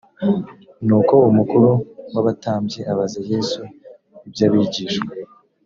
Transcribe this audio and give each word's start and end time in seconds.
nuko 0.85 1.15
umukuru 1.29 1.69
w 2.13 2.17
abatambyi 2.21 2.79
abaza 2.91 3.19
yesu 3.31 3.61
iby 4.27 4.41
abigishwa 4.47 5.11